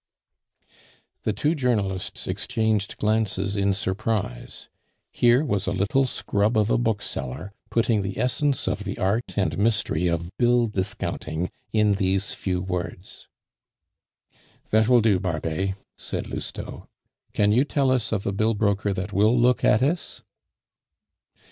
[1.21, 4.67] The two journalists exchanged glances in surprise.
[5.11, 9.55] Here was a little scrub of a bookseller putting the essence of the art and
[9.59, 13.27] mystery of bill discounting in these few words.
[14.71, 16.87] "That will do, Barbet," said Lousteau.
[17.33, 20.23] "Can you tell us of a bill broker that will look at us?"